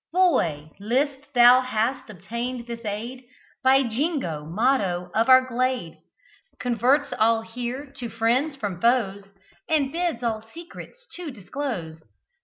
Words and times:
Boy! 0.11 0.71
list 0.79 1.31
thou 1.35 1.61
hast 1.61 2.09
obtained 2.09 2.65
this 2.65 2.83
aid. 2.85 3.23
"By 3.63 3.83
Jingo" 3.83 4.45
motto 4.47 5.11
of 5.13 5.29
our 5.29 5.41
glade 5.47 5.99
Converts 6.59 7.13
all 7.19 7.43
here 7.43 7.85
to 7.97 8.09
friends 8.09 8.55
from 8.55 8.81
foes, 8.81 9.25
And 9.69 9.91
bids 9.91 10.23
all 10.23 10.41
secrets 10.55 11.05
to 11.17 11.29
disclose. 11.29 12.01